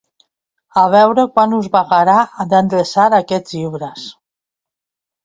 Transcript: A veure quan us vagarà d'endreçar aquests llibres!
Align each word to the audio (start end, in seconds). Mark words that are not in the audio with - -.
A 0.83 0.85
veure 0.93 1.25
quan 1.35 1.53
us 1.57 1.69
vagarà 1.75 2.15
d'endreçar 2.53 3.05
aquests 3.19 3.55
llibres! 3.59 4.07